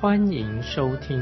[0.00, 1.18] 欢迎收听。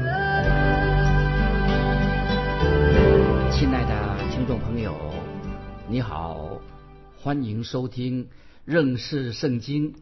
[3.51, 4.95] 亲爱的听众朋友，
[5.89, 6.61] 你好，
[7.21, 8.29] 欢迎收听
[8.63, 9.95] 认识圣经。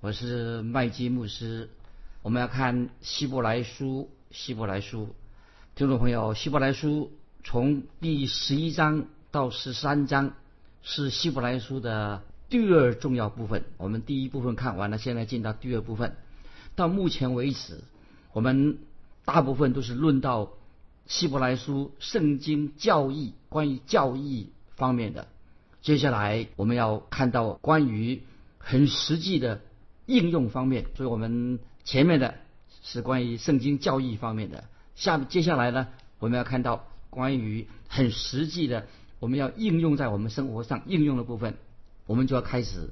[0.00, 1.70] 我是麦基牧师，
[2.22, 4.10] 我们要看希伯来书。
[4.32, 5.14] 希伯来书，
[5.76, 7.12] 听众朋友，希伯来书
[7.44, 10.32] 从第十一章到十三章
[10.82, 13.62] 是希伯来书的第二重要部分。
[13.76, 16.16] 我们第一部分看完了，现在进到第二部分。
[16.74, 17.80] 到目前为止，
[18.32, 18.78] 我们
[19.24, 20.50] 大部分都是论到
[21.06, 25.28] 希伯来书圣经教义关于教义方面的。
[25.80, 28.22] 接下来我们要看到关于
[28.58, 29.60] 很实际的。
[30.10, 32.36] 应用方面，所以我们前面的
[32.82, 34.64] 是关于圣经教义方面的。
[34.94, 38.86] 下接下来呢，我们要看到关于很实际的，
[39.20, 41.58] 我们要应用在我们生活上应用的部分，
[42.06, 42.88] 我们就要开始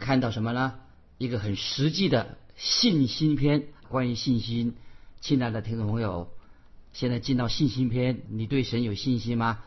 [0.00, 0.74] 看到什么呢？
[1.16, 4.74] 一个很实际的信心篇，关于信心。
[5.20, 6.28] 亲爱的听众朋友，
[6.92, 9.60] 现在进到信心篇，你对神有信心吗？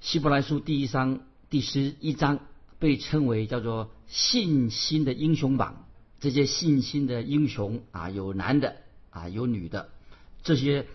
[0.00, 2.40] 希伯来书第一章第十一章
[2.78, 5.86] 被称为叫做信心的英雄榜。
[6.20, 8.76] 这些信心的英雄啊，有男的
[9.10, 9.88] 啊，有女的，
[10.42, 10.86] 这些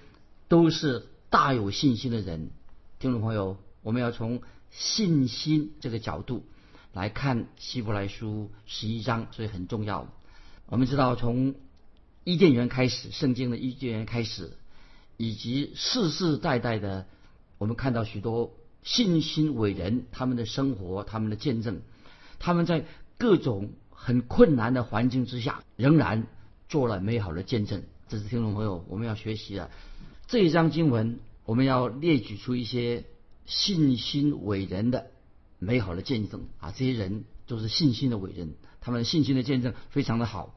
[0.48, 2.52] 都是大有信心的人。
[3.00, 6.46] 听众朋友，我们要从信心这个角度
[6.94, 10.08] 来看希伯来书十一章，所以很重要。
[10.68, 11.56] 我们知道，从
[12.28, 14.52] 伊甸园开始，圣经的伊甸园开始，
[15.16, 17.08] 以及世世代代的，
[17.58, 18.54] 我们看到许多
[18.84, 21.80] 信心伟人他们的生活，他们的见证，
[22.38, 22.86] 他们在
[23.18, 23.72] 各种。
[24.00, 26.28] 很困难的环境之下，仍然
[26.70, 27.84] 做了美好的见证。
[28.08, 29.72] 这是听众朋友我们要学习的
[30.28, 33.06] 这一章经文，我们要列举出一些
[33.48, 35.08] 信心伟人的
[35.58, 36.72] 美好的见证啊！
[36.72, 40.56] 这些人都是信心的伟人，他们信心的见证非常的好。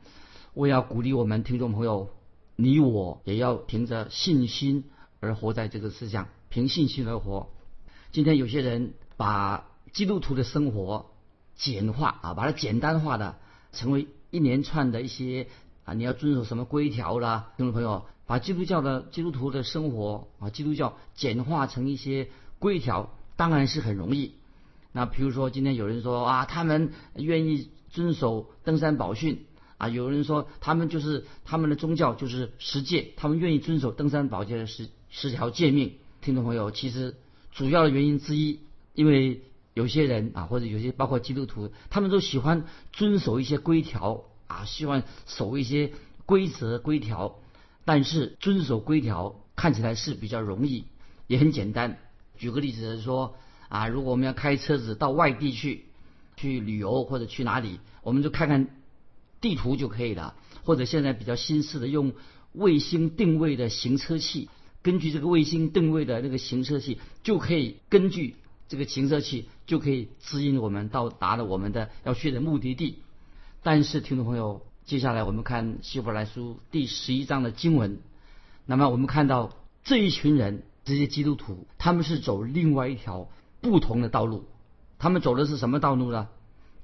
[0.55, 2.11] 我要鼓励我们听众朋友，
[2.56, 4.84] 你我也要凭着信心
[5.21, 7.49] 而活在这个世上，凭信心而活。
[8.12, 11.06] 今天有些人把基督徒的生活。
[11.56, 13.37] 简化啊，把它简单化的，
[13.72, 15.47] 成为一连串的一些
[15.84, 17.53] 啊，你要遵守什么规条啦？
[17.59, 24.37] 听众朋友，把基督教的基督徒的生活啊，基督教简化成一些规条，当然是很容易。
[24.93, 29.44] 那比如说，今天有人说啊，他们愿意遵守登山宝训
[29.81, 35.95] 啊，有人说他们就是他们的宗教就是十诫，他们愿意遵守登山宝训的十十条诫命。
[36.21, 37.17] 听众朋友，其实
[37.51, 38.61] 主要的原因之一，
[38.95, 39.41] 因为。
[39.73, 45.93] 有些人啊，或者有些包括基督徒，他们都喜欢遵守一些规条啊，希望守一些
[46.27, 47.39] 规则规条。
[47.85, 50.87] 但是遵守规条看起来是比较容易，
[51.29, 51.99] 也很简单。
[52.37, 53.37] 举个例子说
[53.69, 55.85] 啊，如果我们要开车子到外地去
[56.37, 58.67] 去旅游或者去哪里，我们就看看
[59.41, 60.34] 地图就可以了。
[60.65, 62.12] 或者现在比较新式的用
[62.53, 64.49] 卫星定位的行车器，
[64.83, 68.37] 根据这个卫星定位的那个行车器，就可以根据。
[68.69, 72.99] 这个行车器就可以指引我们到达了我们的要去的目的地。
[73.65, 77.99] 但是，听众朋友，接下来我们看希伯来书第十一章的经文。
[78.67, 83.28] 那么，我们看到这一群人，这些基督徒，他们是走另外一条
[83.61, 84.45] 不同的道路。
[85.01, 86.28] 他们走的是什么道路呢？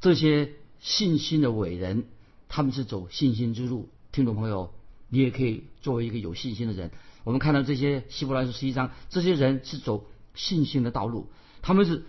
[0.00, 2.06] 这些信心的伟人，
[2.48, 3.88] 他们是走信心之路。
[4.12, 4.72] 听众朋友，
[5.08, 6.90] 你也可以作为一个有信心的人。
[7.24, 11.28] 我们看到这些希伯来书十一章，这些人是走信心的道路。
[11.60, 12.04] 他们是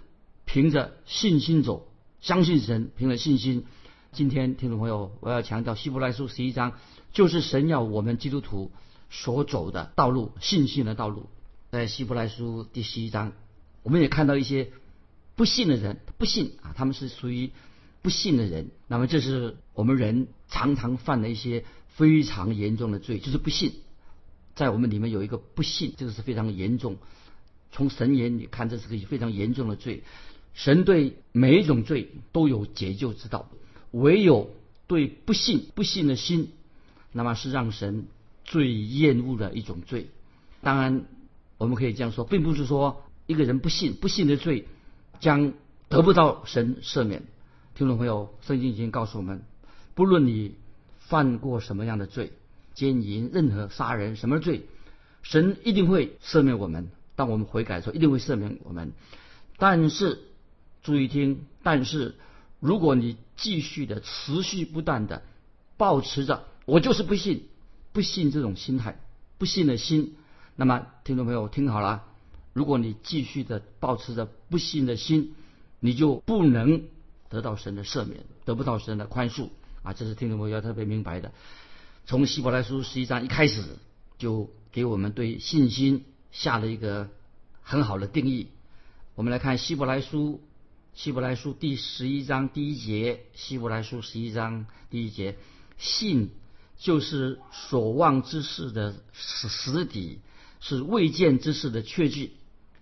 [0.45, 1.87] 凭着信心走，
[2.21, 3.65] 相信神，凭着信心。
[4.11, 6.73] 今天听众朋友，我要强调《希伯来书》十一章，
[7.11, 8.71] 就是神要我们基督徒
[9.09, 11.29] 所走的道路，信心的道路。
[11.71, 13.33] 在《希伯来书》第十一章，
[13.83, 14.71] 我们也看到一些
[15.35, 17.51] 不信的人，不信啊，他们是属于
[18.07, 18.71] 不信的人。
[18.87, 23.73] 那么，这是我们人常常犯的一些非常严重的罪，就是不信。
[24.55, 26.95] 在我们里面有一个不信，这个是非常严重。
[27.69, 30.03] 从神眼里看，这是个非常严重的罪。
[30.53, 33.49] 神对每一种罪都有解救之道，
[33.91, 34.51] 唯有
[34.87, 36.53] 对不信、不信的心，
[37.11, 38.07] 那么是让神
[38.45, 40.07] 最厌恶的一种罪。
[40.61, 41.03] 当然，
[41.57, 44.65] 我们可以这样说，并不是说一个人不信、不信的罪
[45.19, 45.51] 将
[45.89, 47.23] 得不到神赦免。
[47.77, 49.43] 听众朋友，圣经已经告诉我们，
[49.93, 50.55] 不论你
[50.97, 52.33] 犯过什么样的罪，
[52.73, 54.65] 奸淫、任何杀人什么罪。
[55.21, 56.89] 神一定会赦免我们。
[57.15, 58.93] 当我们悔改的时候，一定会赦免我们。
[59.59, 60.23] 但是
[60.81, 62.15] 注意听，但是
[62.59, 65.21] 如果你继续的持续不断的
[65.77, 67.43] 保持着我就是不信，
[67.93, 68.99] 不信这种心态，
[69.37, 70.15] 不信的心，
[70.55, 72.05] 那么听众朋友听好了，
[72.53, 75.35] 如果你继续的保持着不信的心，
[75.79, 76.81] 你就不能
[77.29, 79.49] 得到神的赦免，得不到神的宽恕
[79.83, 79.93] 啊！
[79.93, 81.31] 这是听众朋友要特别明白的。
[82.05, 83.63] 从希伯来书十一章一开始，
[84.17, 87.09] 就给我们对信心下了一个
[87.61, 88.47] 很好的定义。
[89.15, 90.41] 我们来看希伯来书，
[90.93, 95.37] 希伯来书第十一章第一节，希伯来书十一章第一节，
[95.77, 96.31] 信
[96.77, 100.21] 就是所望之事的实实底，
[100.59, 102.33] 是未见之事的确据。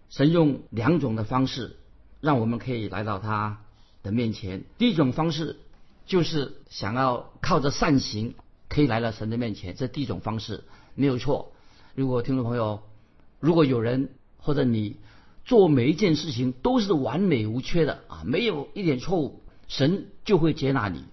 [0.09, 1.77] 神用两种的方式，
[2.21, 3.64] 让我们可以来到他
[4.05, 4.63] 的面前。
[4.77, 5.57] 第一种方式
[6.05, 8.35] 就是想要靠着善行。
[8.67, 10.63] 可以来到神的面前，这第一种方式
[10.95, 11.53] 没有错。
[11.93, 12.81] 如果听众朋友，
[13.39, 14.09] 如果有人
[14.39, 14.97] 或者你
[15.45, 21.05] 做每一件事情都是完美无缺的啊，没有一点错误，神就会接纳你。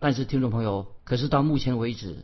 [0.00, 2.16] 但是听众朋友，可是到目前为止，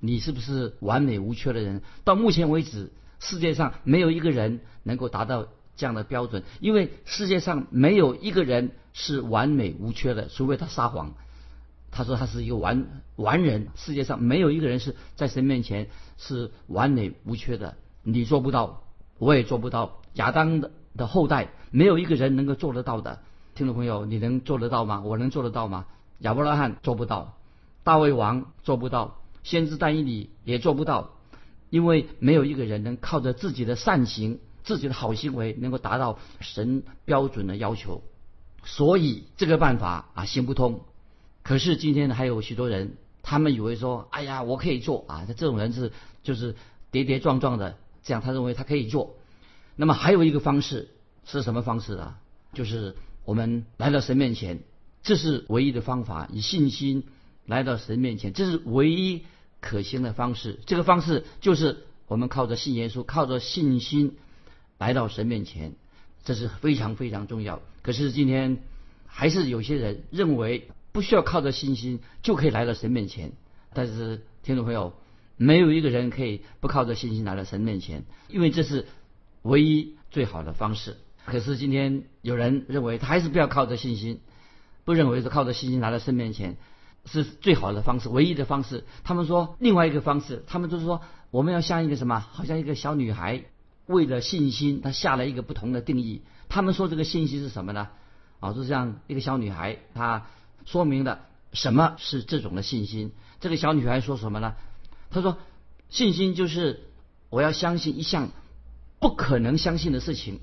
[0.00, 1.80] 你是不是完美无缺的人？
[2.02, 5.46] 到目前为止，世界上没有一个人能够达到
[5.76, 11.14] 这样的标准，因为世界上没有一个人是完美无缺的，除非他撒谎。
[11.90, 15.88] 他说他是一个完完人，世界上没有一个人是在神面前
[16.18, 17.76] 是完美无缺的。
[18.02, 18.82] 你做不到，
[19.18, 20.00] 我也做不到。
[20.14, 23.20] 亚当的的后代没有一个人能够做得到的。
[23.54, 25.02] 听众朋友，你能做得到吗？
[25.02, 25.86] 我能做得到吗？
[26.18, 27.38] 亚伯拉罕做不到，
[27.84, 31.10] 大卫王做不到，先知但以理也做不到，
[31.70, 38.02] 因为没有一个人能靠着自己的善行、自己的好行为能够达到神标准的要求，
[38.64, 40.80] 所以这个办法啊行不通。
[41.42, 45.26] 可是今天呢，还有许多人，他们以为说，哎呀，我可以做啊！
[45.36, 46.56] 这种人是就是
[46.90, 49.16] 跌跌撞撞的，这样他认为他可以做。
[49.76, 50.88] 那么还有一个方式
[51.26, 52.18] 是什么方式啊？
[52.54, 52.96] 就是
[53.26, 54.62] 我们来到神面前，
[55.02, 57.04] 这是唯一的方法，以信心
[57.44, 59.24] 来到神面前，这是唯一
[59.60, 60.60] 可行的方式。
[60.64, 64.16] 这个方式就是我们靠着信耶稣，靠着信心
[64.84, 65.72] 来到神面前，
[66.24, 67.62] 这是非常非常重要。
[67.82, 68.58] 可是今天
[69.06, 70.68] 还是有些人认为。
[70.94, 73.32] 不需要靠着信心就可以来到神面前，
[73.72, 74.92] 但是听众朋友，
[75.36, 78.86] 没有一个人可以不靠着信心来到神面前，因为这是
[79.42, 80.96] 唯一最好的方式。
[81.24, 84.20] 可是今天有人认为他还是不要靠着信心，
[84.84, 86.58] 不认为是靠着信心来到神面前
[87.06, 88.84] 是最好的方式，唯一的方式。
[89.02, 91.00] 他们说另外一个方式，他们就是说
[91.32, 93.42] 我们要像一个什么，好像一个小女孩
[93.86, 96.22] 为了信心，她下了一个不同的定义。
[96.48, 97.88] 他们说这个信心是什么呢？
[98.40, 100.26] 啊，就像一个小女孩她。
[100.66, 103.12] 说明了什么是这种的信心？
[103.38, 104.54] 这个小女孩说什么呢？
[105.10, 105.36] 她说
[105.90, 106.84] ：“信心就是
[107.28, 108.30] 我要相信一项
[108.98, 110.40] 不可能相信的事情。”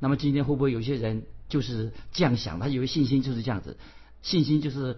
[0.00, 2.60] 那么今天会不会有些人就是这样想？
[2.60, 3.76] 他以为信心就是这样子，
[4.22, 4.96] 信心就是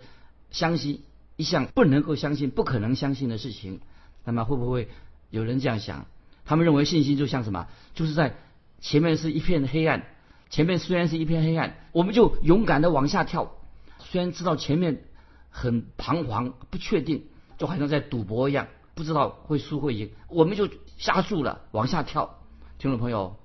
[0.52, 1.02] 相信
[1.34, 3.80] 一项不能够相信、不可能相信的事情。
[4.24, 4.88] 那么会不会
[5.30, 6.06] 有人这样想？
[6.44, 7.66] 他们认为信心就像什么？
[7.94, 8.36] 就是在
[8.80, 10.04] 前面是一片黑暗，
[10.50, 13.52] 前面虽然是一片黑暗，我们就勇敢的往下跳。
[14.00, 15.04] 虽然知道前面
[15.48, 17.24] 很彷徨不确定，
[17.58, 22.38] 就好像在赌博一样，不知道会输会赢，我们就下注了，往下跳。
[22.78, 23.36] 听众朋友，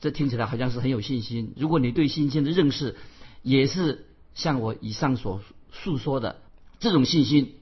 [0.00, 1.52] 这听起来好像是很有信心。
[1.56, 2.96] 如果你对信心的认识
[3.42, 6.40] 也是像我以上所诉说的
[6.80, 7.56] 这种信心，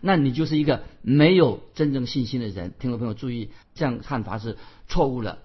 [0.00, 2.74] 那你就是一个没有真正信心的人。
[2.78, 4.56] 听众朋友注意，这样看法是
[4.88, 5.38] 错误的。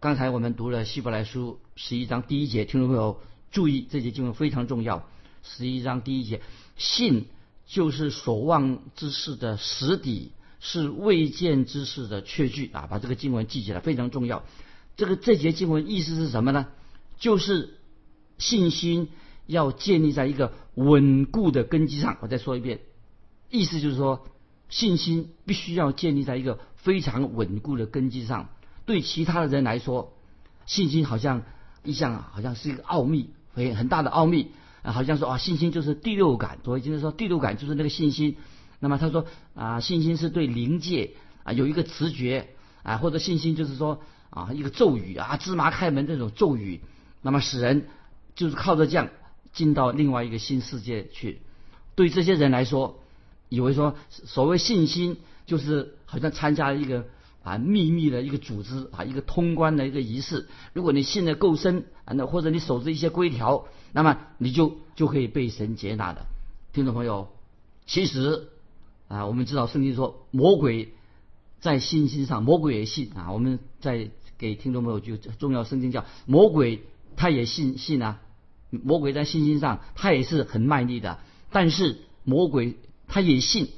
[0.00, 3.20] 刚才我们读了希伯来书十一章第一节，听众朋友
[3.50, 5.08] 注意，这节经文非常重要。
[5.42, 6.40] 十一章第一节，
[6.76, 7.26] 信
[7.66, 12.86] 就是所望之事的实底，是未见之事的确据啊！
[12.90, 14.44] 把这个经文记起来非常重要。
[14.96, 16.66] 这个这节经文意思是什么呢？
[17.18, 17.74] 就是
[18.38, 19.08] 信心
[19.46, 22.18] 要建立在一个稳固的根基上。
[22.20, 22.80] 我再说一遍，
[23.50, 24.26] 意思就是说，
[24.68, 28.48] 信心必须要建立在一个非常稳固的根基上。
[28.84, 30.12] 对其他的人来说，
[30.66, 31.42] 信心好像
[31.82, 34.92] 一项好像是一个奥秘，很很大的奥秘啊。
[34.92, 36.58] 好像说啊，信心就是第六感。
[36.64, 38.36] 所以就是说，第六感就是那个信心。
[38.78, 41.12] 那么他说啊，信心是对灵界
[41.44, 42.50] 啊有一个直觉
[42.82, 44.00] 啊，或者信心就是说
[44.30, 46.80] 啊一个咒语啊，芝麻开门这种咒语，
[47.22, 47.88] 那么使人
[48.34, 49.08] 就是靠着这样
[49.52, 51.40] 进到另外一个新世界去。
[51.94, 53.00] 对这些人来说，
[53.48, 57.06] 以为说所谓信心就是好像参加一个。
[57.46, 60.48] 啊，秘密的一个组织啊，一个通关的一个仪式。
[60.72, 66.26] 如果你信得够深啊，那或者你守着一些规条，那么你就就可以被神接纳的。
[66.72, 67.28] 听众朋友，
[67.86, 68.48] 其实
[69.06, 70.92] 啊，我们知道圣经说魔鬼
[71.60, 73.30] 在信心上，魔鬼也信啊。
[73.30, 76.82] 我们在给听众朋友就重要圣经叫魔鬼
[77.14, 78.20] 他也信信啊。
[78.70, 81.20] 魔鬼在信心上他也是很卖力的，
[81.52, 82.74] 但是魔鬼
[83.08, 83.68] 他也信，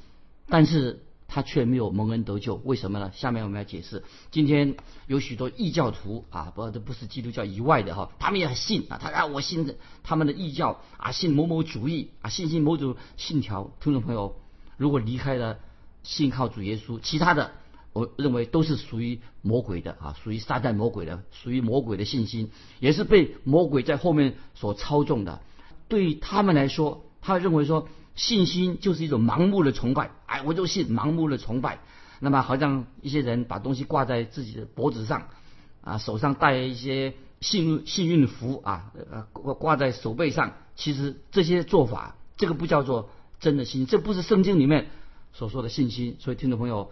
[0.49, 3.13] 但是他却没有蒙恩得救，为什么呢？
[3.15, 4.03] 下面我们要解释。
[4.31, 13.71] 今天有许多异教徒啊，不，这不是基督教以外的哈，他们也很信啊，他啊，我信的他们的异教啊，信某某主义啊，信信某种信条。
[13.81, 14.37] 听众朋友，
[14.77, 15.59] 如果离开了
[16.03, 17.53] 信靠主耶稣，其他的。
[17.95, 25.41] 我认为都是属于魔鬼的啊，属于撒旦魔鬼的，属于魔鬼的信心，也是被魔鬼在后面所操纵的。
[25.89, 31.79] 对于他们来说，他认为说信心就是一种盲目的崇拜，哎，我就信盲目的崇拜。
[32.21, 35.29] 那么好像一些人把东西挂在自己的脖子上，
[35.81, 40.53] 啊，手上戴一些幸运幸运符啊，呃，挂挂在手背上。
[40.77, 43.09] 其实这些做法，这个不叫做
[43.41, 44.91] 真的信心，这不是圣经里面
[45.33, 46.17] 所说的信心。
[46.19, 46.91] 所以听众朋友。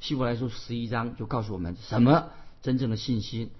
[0.00, 2.28] 希伯来书十一章就告诉我们什么
[2.62, 3.50] 真正的信心。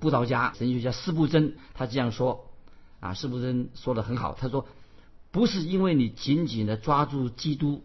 [0.00, 2.46] 布道家神学家施布真他这样说
[2.98, 4.36] 啊，施布真说的很好。
[4.36, 4.66] 他说，
[5.34, 7.82] 不是因为你紧紧的抓住基督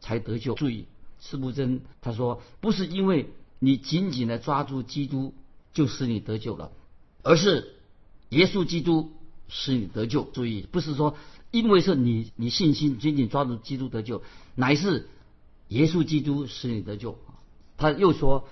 [0.00, 0.54] 才得救。
[0.54, 0.86] 注意，
[1.20, 5.32] 施布真他说，不是因为你紧紧的抓住基督
[5.72, 6.72] 就使你得救了，
[7.22, 7.76] 而是
[8.30, 9.12] 耶稣基督
[9.46, 10.24] 使你得救。
[10.24, 11.16] 注意，不是说
[11.52, 14.24] 因为是你你信心紧紧抓住基督得救，
[14.56, 15.08] 乃是
[15.68, 17.16] 耶稣基督使你得救。
[17.76, 18.48] 他又说，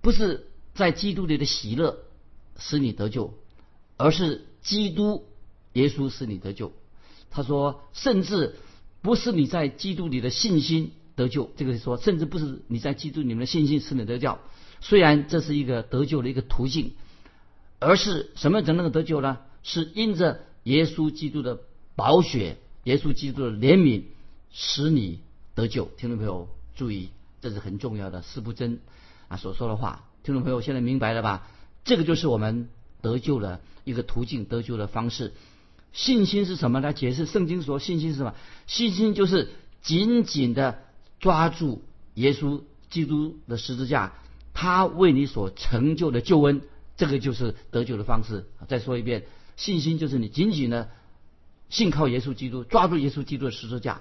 [0.00, 1.98] 不是在基督里的喜乐
[2.56, 3.34] 使你得救，
[3.96, 5.24] 而是基督
[5.72, 6.72] 耶稣使你得救。
[7.32, 8.56] 他说，甚至
[9.00, 14.38] 不是你在基督里的信心得救，这个说，甚至不是你在基督里面的信心使你得救。
[14.80, 16.92] 虽然这是一个得救的一个途径，
[17.80, 19.38] 而是什么才能够得救呢？
[19.62, 21.58] 是因着耶稣基督的
[21.96, 24.02] 宝血，耶稣基督的怜悯
[24.52, 25.20] 使你
[25.54, 25.86] 得救。
[25.96, 27.08] 听众朋友注意。
[27.40, 28.78] 这是很重要的，四不真
[29.26, 31.48] 啊所说的话，听众朋友现在明白了吧？
[31.82, 32.68] 这个就是我们
[33.00, 35.32] 得救的一个途径，得救的方式。
[35.92, 36.92] 信心是什么呢？
[36.92, 38.34] 解释圣经说，信心是什么？
[38.66, 39.50] 信心就是
[39.82, 40.78] 紧紧的
[41.20, 41.82] 抓住
[42.14, 44.14] 耶稣基督的十字架，
[44.54, 46.62] 他为你所成就的救恩，
[46.96, 48.46] 这个就是得救的方式。
[48.68, 49.24] 再说一遍，
[49.56, 50.90] 信心就是你紧紧的
[51.68, 54.00] 信靠耶稣基督，抓住耶稣基督的十字架，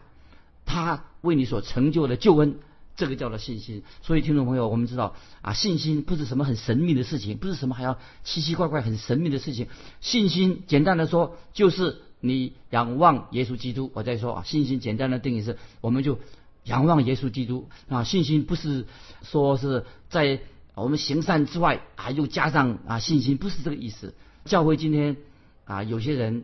[0.66, 2.60] 他为你所成就的救恩。
[2.96, 9.68] 这个叫做信心，所以听众朋友，我们知道啊，信心不是什么很神秘的事情，不是什么还要奇奇怪怪、很神秘的事情。
[10.02, 13.90] 信心简单的说，就是你仰望耶稣基督。
[13.96, 16.20] 我再说啊，信心简单的定义是，我们就
[16.66, 18.04] 仰望耶稣基督啊。
[18.04, 18.86] 信心不是
[19.24, 20.42] 说是在
[20.76, 24.14] 我们行善之外啊，又加上啊信心，不是这个意思。
[24.46, 25.18] 教会今天
[25.66, 26.44] 啊，有些人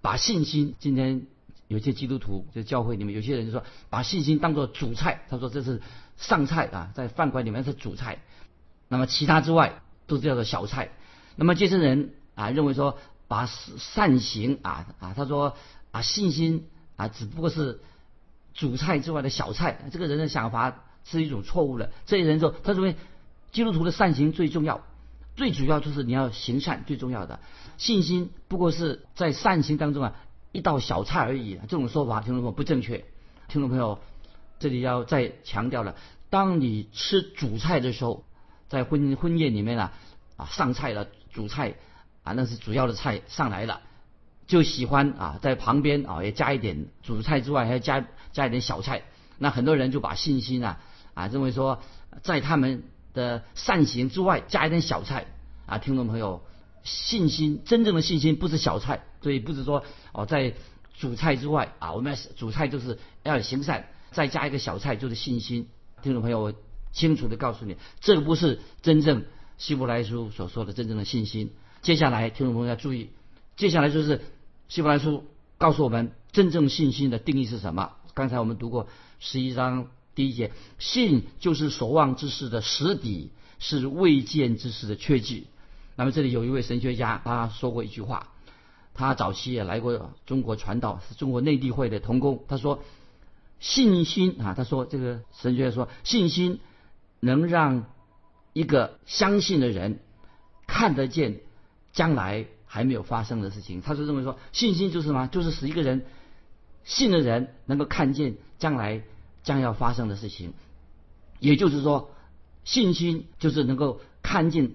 [0.00, 1.26] 把信心今天。
[1.68, 5.80] 有些基督徒在教会里面，有些人就说把信心当做主菜，他说这是
[6.16, 8.18] 上菜啊，在饭馆里面是主菜，
[8.88, 10.90] 那么其他之外都是叫做小菜。
[11.36, 15.56] 那么这些人啊认为说把善行啊啊，他说
[15.90, 16.66] 啊信心
[16.96, 17.80] 啊只不过是
[18.52, 21.90] 主菜之外的小菜，这个人的想法是一种错误的。
[22.04, 22.94] 这些人说他认为
[23.52, 24.82] 基督徒的善行最重要，
[25.34, 27.40] 最主要就是你要行善最重要的，
[27.78, 30.14] 信心不过是在善行当中啊。
[30.54, 33.04] 一道小菜而已，这种说法听众朋友不正确。
[33.48, 33.98] 听众朋友，
[34.60, 35.96] 这里要再强调了：
[36.30, 38.22] 当你吃主菜的时候，
[38.68, 39.92] 在婚婚宴里面啊
[40.36, 41.74] 啊上菜了，主菜
[42.22, 43.80] 啊那是主要的菜上来了，
[44.46, 49.02] 就喜欢啊在旁边啊也加一点主菜之外还要加加一点小菜。
[49.38, 50.78] 那很多人就把信心啊
[51.14, 51.82] 啊认为说
[52.22, 55.26] 在他们的善行之外加一点小菜
[55.66, 56.42] 啊，听众朋友。
[56.84, 60.54] 信心真正的信心不是小菜，所以不是说哦，在
[60.96, 65.66] 主菜之外啊，我们主菜就是要行善，再加一个小菜就是信心。
[66.02, 66.54] 听众朋友，我
[66.92, 69.24] 清楚的告诉你，这个不是真正
[69.56, 71.50] 希伯来书所说的真正的信心。
[71.82, 73.08] 接下来，听众朋友要注意，
[73.56, 74.20] 接下来就是
[74.68, 75.24] 希伯来书
[75.56, 77.92] 告诉我们真正信心的定义是什么。
[78.12, 78.88] 刚才我们读过
[79.18, 85.46] 十一章第一节，信就是所望之事的实底，是未见之事的确据。
[85.96, 88.32] 那么这里有一位神学家，他说过一句话，
[88.94, 92.44] 他早期也来过中国传道，是中国内地会的同工。
[92.48, 92.82] 他说
[93.60, 96.58] ：“信心啊，他说这个神学说，信心
[97.20, 97.84] 能让
[98.52, 100.00] 一个相信的人
[100.66, 101.40] 看得见
[101.92, 105.28] 将来还没有发生的事情。”他就认为说，信心就是什么？
[105.28, 106.04] 就是使一个人
[106.82, 109.02] 信的人能够看见将来
[109.44, 110.54] 将要发生的事情。
[111.38, 112.10] 也就是说，
[112.64, 114.72] 信心就是能够看见。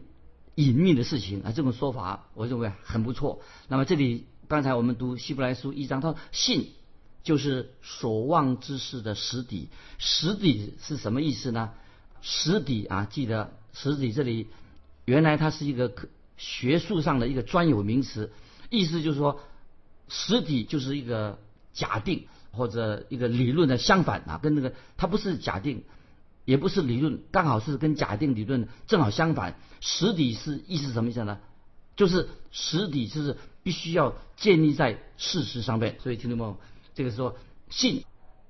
[0.59, 3.41] 隐秘的事情啊，这种说法我认为很不错。
[3.69, 6.71] 那么这里刚才我们读希伯来书一章，他说信
[7.23, 11.71] 就是所望之事的实底，实底是什么意思呢？
[12.21, 14.47] 实底啊，记得实底这里
[15.05, 15.93] 原来它是一个
[16.35, 18.33] 学术上的一个专有名词，
[18.69, 19.39] 意思就是说
[20.09, 21.39] 实底就是一个
[21.71, 25.85] 假定或者一个理论的相反啊，跟那个它不是假定，
[26.49, 29.59] 也不是理论，刚好是跟假定理论正好相反。
[29.81, 31.37] 实底是意思什么意思呢？
[31.95, 35.99] 就是实底就是必须要建立在事实上面。
[36.01, 36.57] 所以听懂没？
[36.95, 37.37] 这个说
[37.69, 38.03] 信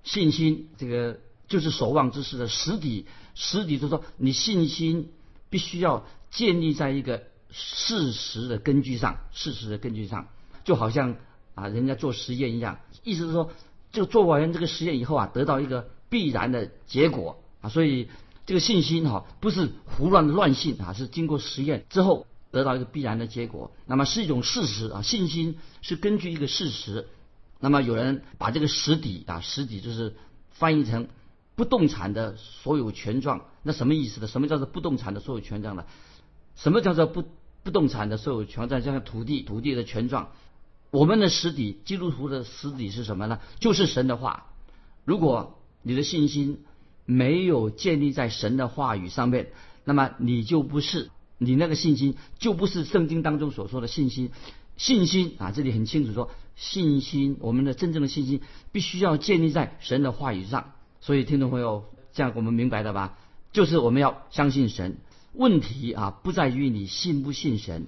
[0.04, 3.06] 信心这个就是守望之事的实底。
[3.36, 5.12] 实底就是说你信心
[5.50, 10.30] 必须要建立在一个事实的根据上，事实的根据上，
[10.64, 11.18] 就好像
[11.54, 12.80] 啊人家做实验一样。
[13.04, 13.52] 意思是说，
[13.92, 17.70] 就做完这个实验以后啊，得到一个必然的结果啊。
[17.70, 18.10] 所以
[18.46, 23.72] 这个信心哈不是胡乱的乱信啊，是经过实验之后得到一个必然的结果。
[23.86, 27.08] 那么是一种事实啊，信心是根据一个事实。
[27.60, 30.16] 那么有人把这个实底啊，实底就是
[30.52, 31.10] 翻译成
[31.56, 33.42] 不动产的所有权状。
[33.64, 34.28] 那什么意思呢？
[34.28, 35.86] 什么叫做不动产的所有权状呢？
[36.56, 37.26] 什么叫做不
[37.64, 38.82] 不动产的所有权状？
[38.82, 40.32] 像土地，土地的权状。
[40.92, 43.40] 我们的实底，基督徒的实底是什么呢？
[43.60, 44.48] 就是神的话。
[45.04, 46.64] 如果你的信心
[47.10, 49.48] 没有建立在神的话语上面，
[49.84, 54.30] 那么你就不是你那个信心就不是圣经当中所说的信心。
[54.78, 60.74] 信心啊，这里很清楚说，信心我们的真正的信心必须要建立在神的话语上。
[61.02, 63.18] 所以听众朋友，这样我们明白了吧？
[63.52, 64.98] 就是我们要相信神。
[65.34, 67.88] 问题啊，不在于你信不信神，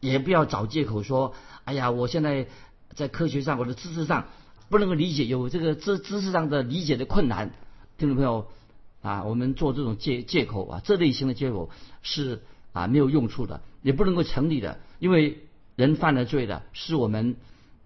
[0.00, 2.48] 也不要找借口说，哎呀，我现在
[2.94, 4.28] 在科学上、我的知识上
[4.70, 7.52] 不能够理解，有这个知知识上的理解的困难。
[7.98, 8.48] 听众朋友
[9.02, 11.70] 啊，我们做这种借借口啊，这类型的借口
[12.02, 12.40] 是
[12.72, 14.80] 啊没有用处的，也不能够成立的。
[14.98, 15.40] 因为
[15.76, 17.36] 人犯了罪的，是我们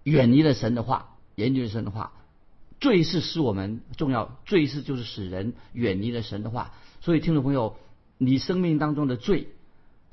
[0.03, 2.13] 远离了神的话，远离了神的话，
[2.79, 6.71] 罪是使我们重要，罪是就是使人远离了神的话。
[7.01, 7.75] 所以听众朋友。
[8.19, 9.49] 你生命当中的罪，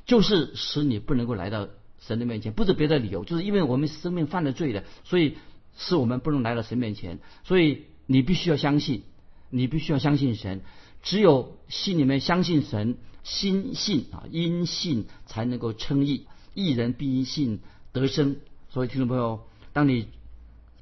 [0.04, 1.68] 就是使你不能够来到
[2.00, 5.38] 神的面前，不是别的理由，就是因为我们生命犯了罪的，所以
[5.74, 7.18] 使我们不能来到神面前。
[7.44, 9.04] 所以你必须要相信，
[9.48, 10.60] 你必须要相信神。
[11.04, 16.26] 只有心里面相信神，心信啊，因信才能够称义。
[16.54, 17.60] 义人必因信
[17.92, 18.36] 得生。
[18.70, 20.08] 所以听众朋友，当你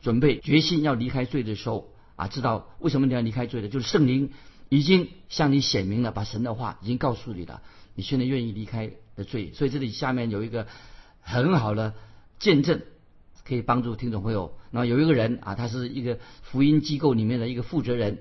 [0.00, 4.30] 准备决心要离开罪的时候啊，知道为什么你要离开罪的，就是圣灵。
[4.68, 7.60] 已经向你显明了，把神的话已经告诉你了。
[7.94, 10.66] 你现在愿意离开的罪，所以这里下面有一个
[11.20, 11.92] 很好的
[12.38, 12.80] 见证，
[13.44, 14.56] 可以帮助听众朋友。
[14.70, 18.20] 那有一个人啊，他是一个福音机构里面的一个负责人，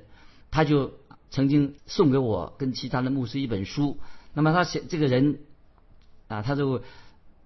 [0.49, 0.91] 他就
[1.31, 3.97] 曾经送给我跟其他的牧师一本书。
[4.35, 5.39] 那么他写这个人
[6.27, 6.83] 啊，他就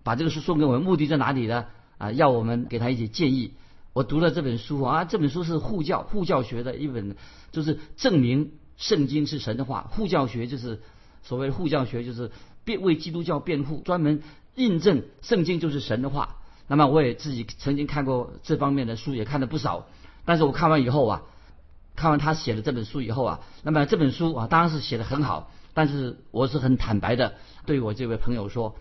[0.03, 1.67] 把这个书送给我，目的在哪里呢？
[1.97, 3.53] 啊，要我们给他一些建议。
[3.93, 7.15] 我读了这本书啊，这本书是护教护教学的一本，
[7.53, 8.51] 就是证明。
[8.77, 10.81] 圣经是神的话，护教学就是
[11.23, 12.29] 所谓护教学，就是
[12.65, 14.21] 辩为基督教辩护，专门
[14.55, 16.35] 印证圣经就是神的话。
[16.67, 19.87] 那么我也自己曾经看过这方面的书，也看了不少。
[20.25, 21.21] 但是我看完以后啊，
[21.95, 28.75] 看完他写的这本书以后啊，那么这本书啊当然是写的很好，但是我是很坦白的对我这位朋友说，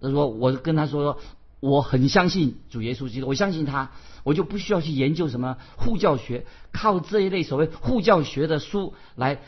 [0.00, 1.18] 他说我跟他说。
[1.60, 9.40] 我很相信主耶稣基督，我相信他，我就不需要去研究什么护教学，靠这一类所谓护教学的书来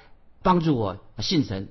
[0.42, 1.68] 帮助我信神，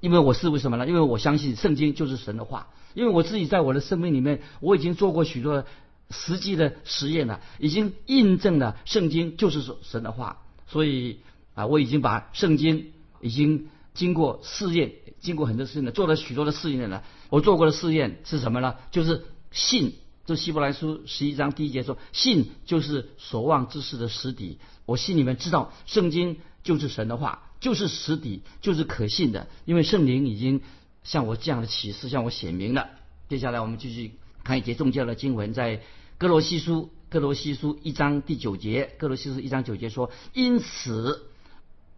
[0.00, 0.86] 因为我是为什么呢？
[0.86, 5.64] 因为我相信圣经就是神的话，因为我自己在我的生命里面，我已经做过许多
[6.10, 11.18] 实际的实验了，已经印证了圣经就是神的话，所以
[11.54, 17.04] 啊，我已经把圣经已经经过试验，经过很多试验了，做了许多的试验了。
[17.28, 18.76] 我做过的试验是什么呢？
[18.90, 19.26] 就是。
[19.52, 19.94] 信，
[20.26, 24.60] 这希伯来书十一章第一节说，信就是所望之事的实底。
[24.86, 29.48] 我心里面知道，圣经就是神的话，就是实底，就是可信的。
[29.64, 30.60] 因为圣灵已经
[31.02, 32.90] 向我这样的启示，向我显明了。
[33.28, 34.12] 接下来我们继续
[34.44, 35.82] 看一节宗教的经文，在
[36.16, 41.26] 哥罗西书，哥罗西书一章第九节，哥罗西书一章九节说：因此，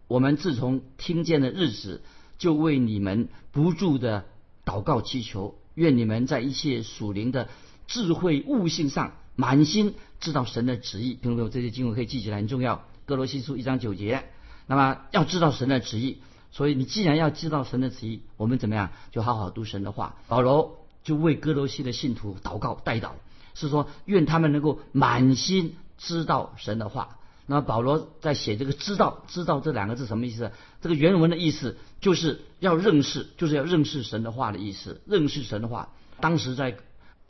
[0.07, 2.01] 我们自从听见的日子，
[2.39, 4.25] 就为你们不住的
[4.65, 5.55] 祷告祈求。
[5.75, 7.47] 愿你们在一切属灵的
[7.85, 11.13] 智慧悟性上满心知道神的旨意。
[11.13, 12.83] 听众朋友，这些经文可以记起来，很重要。
[13.05, 14.23] 哥罗西书一章九节，
[14.65, 16.17] 那么要知道神的旨意，
[16.51, 20.15] 所以你既然要知道神的旨意，我们怎么样就好好读神的话。
[20.27, 23.11] 保罗就为哥罗西的信徒祷告代祷，
[23.53, 27.17] 是说愿他们能够满心知道神的话。
[27.45, 30.51] 那保罗在写这个“知道”“知道”这两个字什么意思？
[30.81, 35.01] 这个原文的意思就是要认识，就是要认识神的话的意思。
[35.05, 35.89] 认识神的话，
[36.21, 36.77] 当时在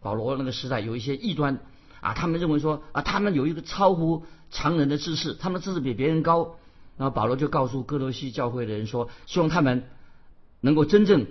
[0.04, 1.58] 保罗那个时代，有一些异端
[2.00, 6.58] 啊，他们认为说啊，他们有一个超乎常人的知识，他们知识比别人高。
[6.96, 9.90] 然后保罗就告诉哥罗西教会的人说，希望他们
[10.62, 11.26] 能够真正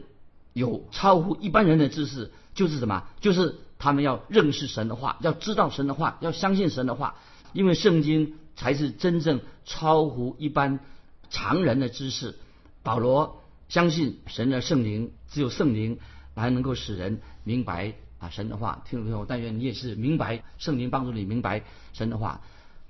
[0.53, 3.05] 有超乎一般人的知识，就是什么？
[3.21, 7.17] 就是他们要认识神的话，要知道神的话，要相信神的话，
[7.53, 10.79] 因为圣经才是真正超乎一般
[11.31, 12.37] 常人的知识。
[12.85, 15.99] 保罗相信神的圣灵，只有圣灵
[16.37, 18.85] 才能够使人明白啊神的话。
[18.89, 22.41] 听众朋友，但愿你也是明白圣灵帮助你明白神的话。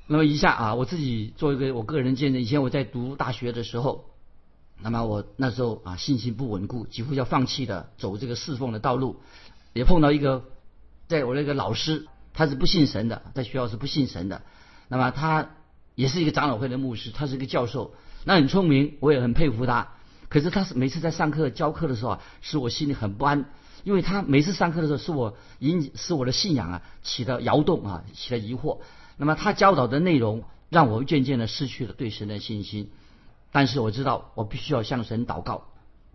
[0.06, 4.10] 那么一下啊，我自己做一个我个人见证，以前我在读大学的时候。
[4.84, 9.22] 那么我那时候啊信心不稳固，几乎要放弃的走这个侍奉的道路，
[9.72, 10.44] 也碰到一个，
[11.12, 14.40] 在我那个老师，他是不信神的，在学校是不信神的。
[14.88, 15.50] 那么他
[15.94, 17.92] 也是一个长老会的牧师，他是一个教授，
[18.24, 19.88] 那很聪明，我也很佩服他。
[20.30, 23.44] 可是他是每次在上课教课的时候啊，使我心里很不安，
[23.84, 28.78] 因为他每次上课的时候，使我引使我的信仰啊起了摇动啊，起了疑惑。
[29.18, 32.90] 那么他教导的内容让我渐渐的失去了对神的信心。
[33.50, 35.64] 但是我知道，我必须要向神祷告。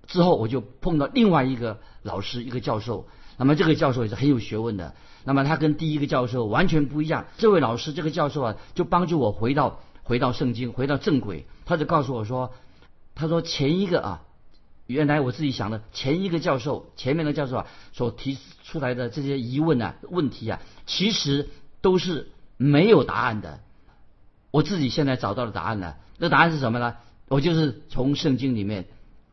[0.08, 3.08] 之后我就碰到另外一个老师，一个教授。
[3.38, 4.96] 那么这个教授也是很有学问的。
[5.24, 7.28] 那么他跟第一个教授完全不一样。
[7.38, 11.46] 这位老师，这个教授啊，就帮助我回到回到圣经，回到正轨。
[11.66, 12.54] 他就告诉我说
[13.14, 14.22] ：“他说前一个啊，
[14.86, 21.50] 原来我自己想的前一个教授，前面的教授啊所提出来的这些疑问啊、问题啊，其实
[21.82, 23.60] 都是没有答案的。
[24.50, 25.98] 我自己现在找到了答案了。
[26.18, 26.96] 那答案是什么呢？”
[27.30, 28.88] 我就是从圣经里面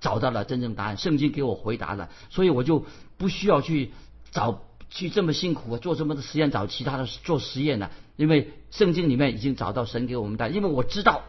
[0.04, 2.84] 找到了真正答案，圣经给我回答了，所以我就
[3.16, 3.92] 不需要去
[4.30, 11.22] 找去这么辛苦做这么多实验找其他的做实验了，因为圣经里面已经找到神给我们的，因为我知道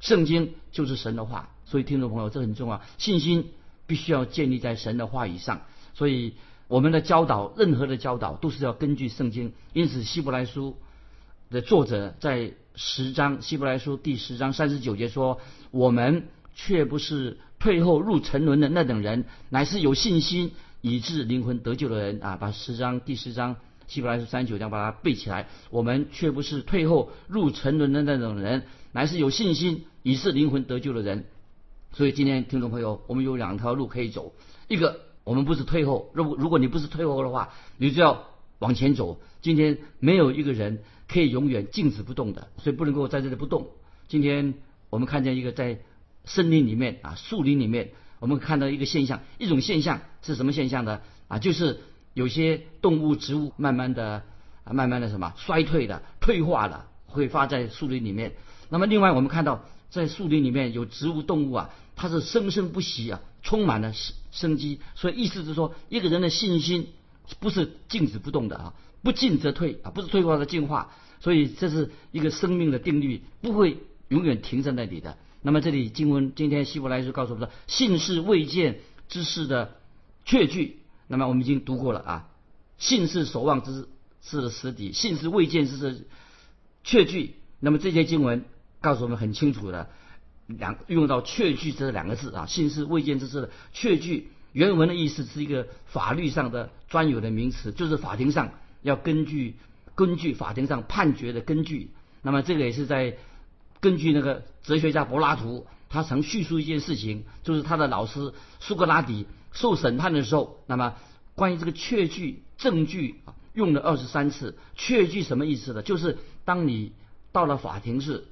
[0.00, 3.52] 圣经就是神的话，所以听众朋友这很重要，信心
[3.86, 5.60] 必须要建立在神的话语上，
[5.92, 6.32] 所以
[6.66, 10.78] 我们的教导，任何的教导都是要根据圣经，因此希伯来书
[11.50, 12.54] 的作者在。
[12.76, 15.38] 十章希伯来书第十章三十九节说
[15.70, 25.48] ：“我们却不是退后入沉沦的那等人，乃是有信心以致灵魂得救的人啊！”把十章第十章希伯来书三十九章把它背起来。
[25.70, 31.24] 我们却不是退后入沉沦的那种人，乃是有信心以致灵魂得救的人。
[31.94, 34.34] 所以今天听众朋友，我们有两条路可以走：
[34.68, 37.48] 一个，我们不是退后；如果如果你不是退后的话，
[37.78, 38.26] 你就要
[38.58, 39.18] 往前走。
[39.40, 40.82] 今天没有一个人。
[41.06, 43.68] 可以永远静止不动的，所以不能够在这里不动。
[44.08, 44.54] 今天
[44.88, 45.78] 我们看见一个在
[46.24, 51.00] 森林里面啊，树林里面，我们看到一个现象，一种现象是什么现象呢？
[51.28, 51.80] 啊，就是
[52.12, 54.22] 有些动物、植物慢慢的
[54.64, 58.32] 啊，慢慢的什么衰退的、退化了，会发在树林里面。
[58.68, 64.80] 那么另外我们看到在树林里面有植物、动物啊，它是生生不息啊，充满了生生机。
[64.94, 66.88] 所以意思是说，一个人的信心
[67.40, 68.74] 不是静止不动的啊。
[69.02, 73.76] 不进则退啊，不是退化的进化，所以这是一个生命的定律，不会
[74.14, 75.18] 永远停在那里的。
[75.42, 79.72] 那么这里经文今天希伯来书告诉我们说，信是未见之事的
[80.24, 80.78] 确据。
[81.08, 82.28] 那么我们已经读过了啊，
[82.78, 83.88] 信是所望之
[84.22, 86.06] 事的实底，信是未见之事
[86.84, 87.34] 确据。
[87.58, 88.44] 那么这些经文
[88.80, 89.90] 告诉我们很清楚的，
[90.46, 94.28] 两用到确据这两个字啊，信是未见之事的确据。
[94.52, 98.52] 原文的意思是一个法律上的专有的名词，就是法庭上。
[98.82, 99.56] 要根据
[99.94, 101.90] 根据法庭上判决的根据，
[102.22, 103.16] 那么这个也是在
[103.84, 110.94] 根据那个哲学家柏拉图，他曾叙述一件事情，就是他的老师苏格拉底受审判的时候，那么
[111.34, 114.56] 关于这个确据证据啊，用了二十三次。
[114.74, 115.82] 确据什么意思呢？
[115.82, 116.16] 就是
[116.46, 116.92] 当你
[117.30, 118.24] 到了法庭是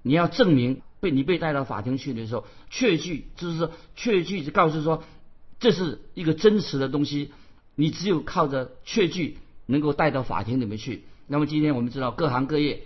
[0.00, 5.04] 你要证明被你被带到法庭去的时候，确据就是说确据是告诉说
[5.60, 7.32] 这是一个真实的东西，
[7.74, 9.36] 你只有靠着确据。
[9.68, 11.02] 能够带到法庭里面去。
[11.26, 12.84] 那么今天我们知道各行各业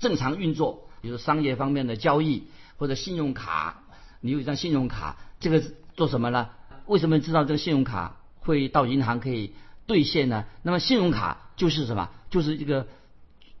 [0.00, 2.44] 正常运作，比如商业方面的交易
[2.78, 3.82] 或者信用卡，
[4.22, 5.62] 你有一张信用卡，这个
[5.94, 6.48] 做什么呢？
[6.86, 9.52] 为什么知道这个信用卡会到银行可以
[9.86, 10.46] 兑现呢？
[10.62, 12.08] 那么信用卡就是什么？
[12.30, 12.86] 就是这个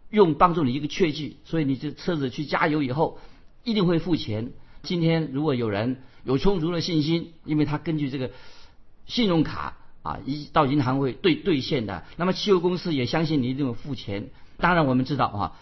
[0.08, 3.18] 用帮助你一个确据，所以你这车子去加油以后
[3.64, 4.52] 一定会付钱。
[4.82, 8.30] 今天如果有人有充足的信心，因为他根据这个
[9.04, 9.76] 信用卡。
[10.02, 12.02] 啊，一到银行会兑兑现的。
[12.16, 14.30] 那么汽油公司也相信你一定会付钱。
[14.58, 15.52] 当然我们知道啊，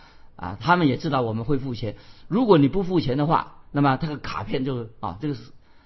[0.40, 1.96] 啊，他们也知道我们会付钱。
[2.26, 5.37] 如果你不付钱的话，那么这个卡片就啊，这个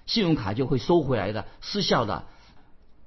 [0.05, 2.23] 信用卡就会收回来的，失效的。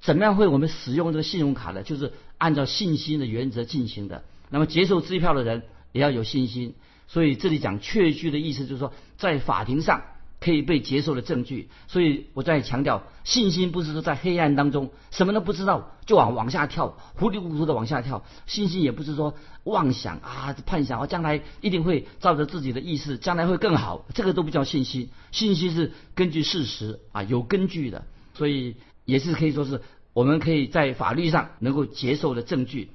[0.02, 1.82] 怎么样会我们使用这个信用卡呢？
[1.82, 4.24] 就是按照信心的原则进行的。
[4.50, 6.74] 那么接受支票的人也要有信心。
[7.06, 10.02] 所以这里讲确据的意思就是说，在法庭上。
[10.48, 18.24] 可以被接受的证据，所以我在强调，信心不是说在黑暗当中什么都不知道就往往下跳，糊里糊涂的往下跳。
[18.46, 19.34] 信心也不是说
[19.64, 25.10] 妄想啊、幻想啊，将来一定会照着自己的意思，将来会更好，这个都不叫信心。
[25.32, 28.06] 信心是根据事实啊，有根据的。
[28.32, 29.82] 所以也是可以说是
[30.14, 32.88] 我们可以在法律上能够接受的证据。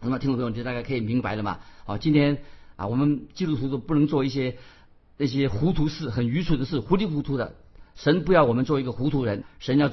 [0.00, 1.60] 那么听众朋友就大概可以明白了嘛？
[1.84, 2.38] 好，今天
[2.74, 4.56] 啊，我们基督徒都不能做一些
[5.16, 7.54] 那些糊涂事、很愚蠢的事、糊里糊涂的。
[7.94, 9.90] 神不要我们做一个糊涂人，神要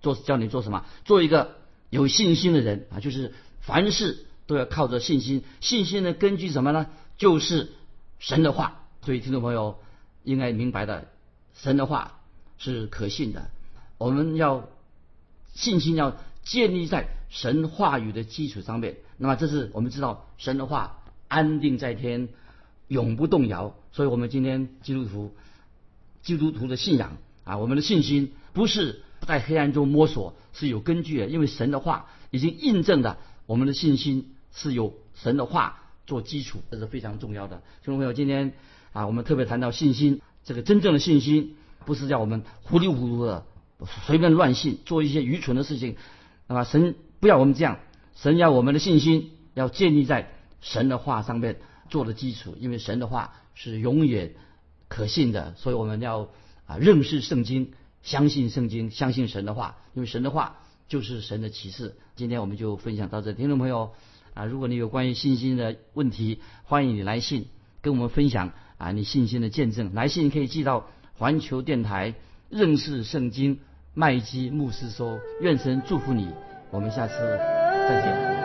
[0.00, 0.84] 做叫你做什么？
[1.04, 1.56] 做一个
[1.90, 5.42] 有信心的人啊，就是凡事都要靠着信心。
[5.60, 6.86] 信心的根据什么呢？
[7.18, 7.72] 就是
[8.18, 8.76] 神的话。
[9.02, 9.78] 所以听众朋友
[10.24, 11.08] 应该明白的，
[11.54, 12.20] 神的话
[12.58, 13.50] 是可信的。
[13.98, 14.68] 我们要
[15.54, 18.96] 信心要建立在神话语的基础上面。
[19.16, 22.28] 那么这是我们知道神的话安定在天，
[22.90, 23.74] 永不动摇。
[23.92, 25.32] 所以我们今天基督徒
[26.20, 31.26] 基督徒的信仰啊，我们的信心不是在黑暗中摸索，是有根据的。
[31.28, 37.62] 因为神的话已经印证了我们的信心是有神的话做基础，这是非常重要的。
[37.82, 38.52] 听众朋友，今天。
[38.92, 41.54] 啊，我们特别谈到信心，这个真正的信心
[41.86, 43.46] 不是叫我们糊里糊涂的
[44.04, 45.94] 随便乱信，做一些愚蠢的事情。
[46.48, 47.78] 那么神不要我们这样，
[48.16, 54.32] 神要我们的信心要建立在神的话上面做的基础，因为神的话是永远
[54.88, 56.30] 可信的，所以我们要
[56.64, 57.72] 啊认识圣经，
[58.02, 61.96] 相信圣经，相信神的话，因为神的话就是神的启示。
[62.16, 63.92] 今天我们就分享到这，听众朋友
[64.32, 67.48] 啊，如果你有关于信心的问题，欢迎你来信
[67.82, 68.52] 跟我们分享。
[68.78, 72.14] 啊，你信心的见证，来信可以寄到环球电台
[72.48, 73.58] 认识圣经
[73.92, 76.26] 麦基牧师说，愿神祝福你，
[76.70, 78.39] 我们下次再见。